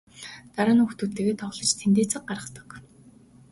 [0.55, 2.69] Дараа нь хүүхдүүдтэйгээ тоглож тэдэндээ цаг гаргадаг.